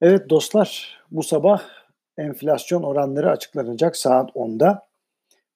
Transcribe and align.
Evet 0.00 0.30
dostlar, 0.30 0.98
bu 1.10 1.22
sabah 1.22 1.62
enflasyon 2.18 2.82
oranları 2.82 3.30
açıklanacak 3.30 3.96
saat 3.96 4.30
10'da. 4.30 4.88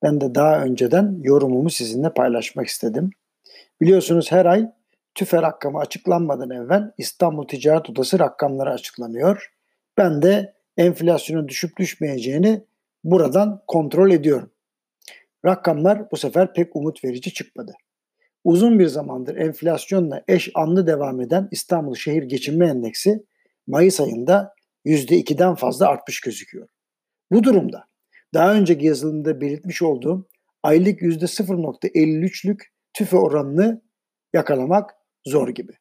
Ben 0.03 0.21
de 0.21 0.35
daha 0.35 0.63
önceden 0.63 1.21
yorumumu 1.23 1.71
sizinle 1.71 2.13
paylaşmak 2.13 2.67
istedim. 2.67 3.11
Biliyorsunuz 3.81 4.33
her 4.33 4.47
ay 4.47 4.73
TÜFE 5.15 5.43
rakamı 5.43 5.79
açıklanmadan 5.79 6.51
evvel 6.51 6.93
İstanbul 6.99 7.49
Ticaret 7.49 7.91
Odası 7.91 8.19
rakamları 8.19 8.71
açıklanıyor. 8.71 9.53
Ben 9.99 10.23
de 10.23 10.55
enflasyonun 10.77 11.49
düşüp 11.49 11.77
düşmeyeceğini 11.79 12.65
buradan 13.05 13.63
kontrol 13.67 14.11
ediyorum. 14.11 14.51
Rakamlar 15.45 16.11
bu 16.11 16.17
sefer 16.17 16.55
pek 16.55 16.77
umut 16.77 17.05
verici 17.05 17.33
çıkmadı. 17.33 17.75
Uzun 18.45 18.79
bir 18.79 18.87
zamandır 18.87 19.37
enflasyonla 19.37 20.23
eş 20.29 20.51
anlı 20.55 20.87
devam 20.87 21.21
eden 21.21 21.49
İstanbul 21.51 21.95
Şehir 21.95 22.23
Geçinme 22.23 22.67
Endeksi 22.67 23.25
Mayıs 23.71 24.01
ayında 24.01 24.55
%2'den 24.87 25.55
fazla 25.55 25.89
artmış 25.89 26.21
gözüküyor. 26.21 26.69
Bu 27.33 27.45
durumda 27.45 27.85
daha 28.35 28.55
önceki 28.55 28.87
yazılımda 28.87 29.41
belirtmiş 29.41 29.83
olduğum 29.83 30.29
aylık 30.63 31.03
%0.53'lük 31.03 32.63
tüfe 32.95 33.17
oranını 33.17 33.83
yakalamak 34.33 34.91
zor 35.27 35.49
gibi. 35.49 35.73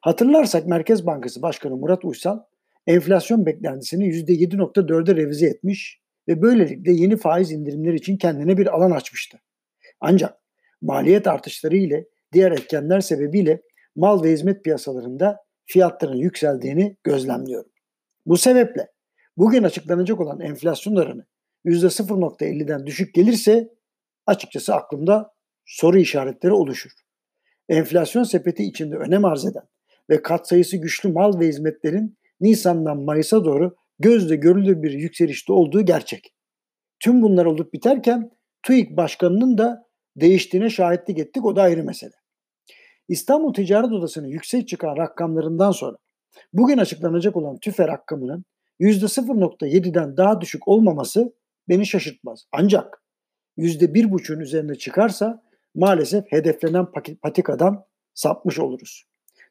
Hatırlarsak 0.00 0.66
Merkez 0.66 1.06
Bankası 1.06 1.42
Başkanı 1.42 1.76
Murat 1.76 2.04
Uysal 2.04 2.38
enflasyon 2.86 3.46
beklentisini 3.46 4.08
%7.4'e 4.08 5.16
revize 5.16 5.46
etmiş 5.46 6.00
ve 6.28 6.42
böylelikle 6.42 6.92
yeni 6.92 7.16
faiz 7.16 7.52
indirimleri 7.52 7.96
için 7.96 8.16
kendine 8.16 8.56
bir 8.56 8.74
alan 8.74 8.90
açmıştı. 8.90 9.40
Ancak 10.00 10.34
maliyet 10.82 11.26
artışları 11.26 11.76
ile 11.76 12.06
diğer 12.32 12.52
etkenler 12.52 13.00
sebebiyle 13.00 13.62
mal 13.96 14.22
ve 14.22 14.32
hizmet 14.32 14.64
piyasalarında 14.64 15.43
fiyatların 15.66 16.16
yükseldiğini 16.16 16.96
gözlemliyorum. 17.04 17.70
Bu 18.26 18.36
sebeple 18.36 18.88
bugün 19.36 19.62
açıklanacak 19.62 20.20
olan 20.20 20.40
enflasyon 20.40 20.96
oranı 20.96 21.26
%0.50'den 21.64 22.86
düşük 22.86 23.14
gelirse 23.14 23.68
açıkçası 24.26 24.74
aklımda 24.74 25.34
soru 25.64 25.98
işaretleri 25.98 26.52
oluşur. 26.52 26.90
Enflasyon 27.68 28.22
sepeti 28.22 28.64
içinde 28.64 28.96
önem 28.96 29.24
arz 29.24 29.44
eden 29.44 29.64
ve 30.10 30.22
katsayısı 30.22 30.76
güçlü 30.76 31.12
mal 31.12 31.40
ve 31.40 31.48
hizmetlerin 31.48 32.18
Nisan'dan 32.40 32.98
Mayıs'a 32.98 33.44
doğru 33.44 33.76
gözle 33.98 34.36
görülür 34.36 34.82
bir 34.82 34.90
yükselişte 34.90 35.52
olduğu 35.52 35.84
gerçek. 35.84 36.34
Tüm 37.00 37.22
bunlar 37.22 37.44
olup 37.44 37.72
biterken 37.72 38.30
TÜİK 38.62 38.96
Başkanı'nın 38.96 39.58
da 39.58 39.88
değiştiğine 40.16 40.70
şahitlik 40.70 41.18
ettik 41.18 41.44
o 41.44 41.56
da 41.56 41.62
ayrı 41.62 41.84
mesele. 41.84 42.23
İstanbul 43.08 43.54
Ticaret 43.54 43.92
Odası'nın 43.92 44.26
yüksek 44.26 44.68
çıkan 44.68 44.96
rakamlarından 44.96 45.70
sonra 45.70 45.96
bugün 46.52 46.78
açıklanacak 46.78 47.36
olan 47.36 47.58
TÜFE 47.58 47.88
rakamının 47.88 48.44
%0.7'den 48.80 50.16
daha 50.16 50.40
düşük 50.40 50.68
olmaması 50.68 51.32
beni 51.68 51.86
şaşırtmaz. 51.86 52.44
Ancak 52.52 53.02
%1.5'ün 53.58 54.40
üzerine 54.40 54.74
çıkarsa 54.74 55.42
maalesef 55.74 56.24
hedeflenen 56.32 56.86
patikadan 57.22 57.84
sapmış 58.14 58.58
oluruz. 58.58 59.04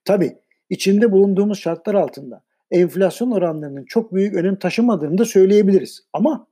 Tabi 0.06 0.38
içinde 0.70 1.12
bulunduğumuz 1.12 1.60
şartlar 1.60 1.96
altında 1.96 2.44
enflasyon 2.72 3.32
oranlarının 3.32 3.86
çok 3.86 4.14
büyük 4.14 4.36
önem 4.36 4.56
taşımadığını 4.56 5.18
da 5.18 5.26
söyleyebiliriz. 5.26 6.02
Ama 6.14 6.48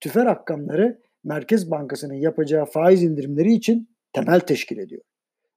tüfe 0.00 0.24
rakamları 0.24 1.00
Merkez 1.24 1.70
Bankası'nın 1.70 2.14
yapacağı 2.14 2.64
faiz 2.64 3.02
indirimleri 3.02 3.52
için 3.52 3.88
temel 4.12 4.40
teşkil 4.40 4.78
ediyor 4.78 5.02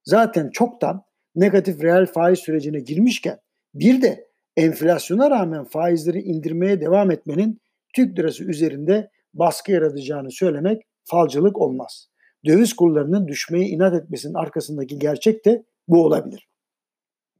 zaten 0.04 0.50
çoktan 0.50 1.02
negatif 1.34 1.82
reel 1.82 2.06
faiz 2.06 2.38
sürecine 2.38 2.80
girmişken 2.80 3.40
bir 3.74 4.02
de 4.02 4.28
enflasyona 4.56 5.30
rağmen 5.30 5.64
faizleri 5.64 6.20
indirmeye 6.20 6.80
devam 6.80 7.10
etmenin 7.10 7.60
Türk 7.94 8.18
lirası 8.18 8.44
üzerinde 8.44 9.10
baskı 9.34 9.72
yaratacağını 9.72 10.30
söylemek 10.30 10.82
falcılık 11.04 11.58
olmaz. 11.58 12.10
Döviz 12.46 12.72
kurlarının 12.72 13.28
düşmeye 13.28 13.66
inat 13.66 13.94
etmesinin 13.94 14.34
arkasındaki 14.34 14.98
gerçek 14.98 15.44
de 15.44 15.64
bu 15.88 16.04
olabilir. 16.04 16.48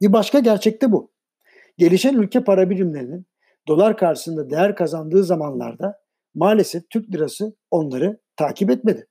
Bir 0.01 0.13
başka 0.13 0.39
gerçek 0.39 0.81
de 0.81 0.91
bu. 0.91 1.11
Gelişen 1.77 2.13
ülke 2.13 2.43
para 2.43 2.69
birimlerinin 2.69 3.25
dolar 3.67 3.97
karşısında 3.97 4.49
değer 4.49 4.75
kazandığı 4.75 5.23
zamanlarda 5.23 5.99
maalesef 6.35 6.89
Türk 6.89 7.13
lirası 7.13 7.55
onları 7.71 8.19
takip 8.37 8.69
etmedi. 8.69 9.07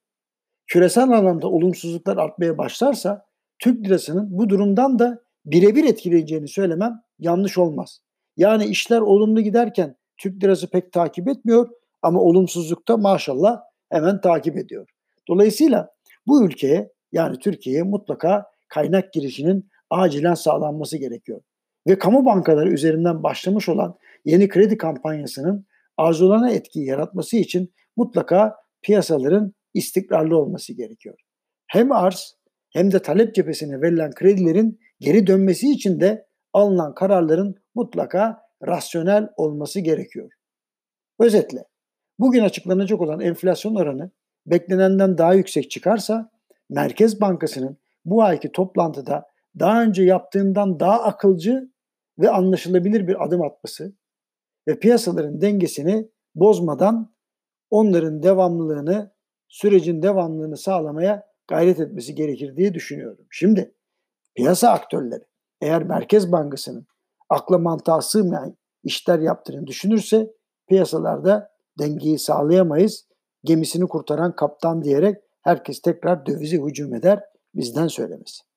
Küresel 0.66 1.10
anlamda 1.10 1.48
olumsuzluklar 1.48 2.16
artmaya 2.16 2.58
başlarsa 2.58 3.29
Türk 3.60 3.86
lirasının 3.86 4.38
bu 4.38 4.48
durumdan 4.48 4.98
da 4.98 5.22
birebir 5.44 5.84
etkileyeceğini 5.84 6.48
söylemem 6.48 7.00
yanlış 7.18 7.58
olmaz. 7.58 8.00
Yani 8.36 8.64
işler 8.64 9.00
olumlu 9.00 9.40
giderken 9.40 9.96
Türk 10.16 10.44
lirası 10.44 10.70
pek 10.70 10.92
takip 10.92 11.28
etmiyor 11.28 11.68
ama 12.02 12.20
olumsuzlukta 12.20 12.96
maşallah 12.96 13.60
hemen 13.90 14.20
takip 14.20 14.56
ediyor. 14.56 14.88
Dolayısıyla 15.28 15.90
bu 16.26 16.44
ülkeye 16.44 16.92
yani 17.12 17.38
Türkiye'ye 17.38 17.82
mutlaka 17.82 18.46
kaynak 18.68 19.12
girişinin 19.12 19.70
acilen 19.90 20.34
sağlanması 20.34 20.96
gerekiyor. 20.96 21.40
Ve 21.86 21.98
kamu 21.98 22.24
bankaları 22.24 22.72
üzerinden 22.72 23.22
başlamış 23.22 23.68
olan 23.68 23.94
yeni 24.24 24.48
kredi 24.48 24.76
kampanyasının 24.76 25.66
arzulana 25.96 26.50
etkiyi 26.50 26.86
yaratması 26.86 27.36
için 27.36 27.72
mutlaka 27.96 28.56
piyasaların 28.82 29.54
istikrarlı 29.74 30.36
olması 30.36 30.72
gerekiyor. 30.72 31.18
Hem 31.66 31.92
arz 31.92 32.39
hem 32.70 32.92
de 32.92 33.02
talep 33.02 33.34
cephesine 33.34 33.80
verilen 33.80 34.12
kredilerin 34.12 34.80
geri 35.00 35.26
dönmesi 35.26 35.70
için 35.70 36.00
de 36.00 36.26
alınan 36.52 36.94
kararların 36.94 37.54
mutlaka 37.74 38.42
rasyonel 38.66 39.28
olması 39.36 39.80
gerekiyor. 39.80 40.30
Özetle 41.18 41.64
bugün 42.18 42.44
açıklanacak 42.44 43.00
olan 43.00 43.20
enflasyon 43.20 43.74
oranı 43.74 44.10
beklenenden 44.46 45.18
daha 45.18 45.34
yüksek 45.34 45.70
çıkarsa 45.70 46.30
Merkez 46.68 47.20
Bankası'nın 47.20 47.78
bu 48.04 48.22
ayki 48.22 48.52
toplantıda 48.52 49.26
daha 49.58 49.82
önce 49.82 50.02
yaptığından 50.02 50.80
daha 50.80 51.02
akılcı 51.02 51.70
ve 52.18 52.30
anlaşılabilir 52.30 53.08
bir 53.08 53.24
adım 53.24 53.42
atması 53.42 53.92
ve 54.68 54.78
piyasaların 54.78 55.40
dengesini 55.40 56.08
bozmadan 56.34 57.14
onların 57.70 58.22
devamlılığını, 58.22 59.12
sürecin 59.48 60.02
devamlılığını 60.02 60.56
sağlamaya 60.56 61.29
gayret 61.50 61.80
etmesi 61.80 62.14
gerekir 62.14 62.56
diye 62.56 62.74
düşünüyorum. 62.74 63.26
Şimdi 63.30 63.74
piyasa 64.34 64.70
aktörleri 64.70 65.24
eğer 65.60 65.82
Merkez 65.82 66.32
Bankası'nın 66.32 66.86
akla 67.28 67.58
mantığa 67.58 68.00
sığmayan 68.00 68.56
işler 68.84 69.18
yaptığını 69.18 69.66
düşünürse 69.66 70.32
piyasalarda 70.68 71.52
dengeyi 71.78 72.18
sağlayamayız. 72.18 73.06
Gemisini 73.44 73.88
kurtaran 73.88 74.34
kaptan 74.34 74.82
diyerek 74.82 75.16
herkes 75.42 75.80
tekrar 75.80 76.26
dövize 76.26 76.56
hücum 76.56 76.94
eder 76.94 77.24
bizden 77.54 77.86
söylemesi. 77.86 78.49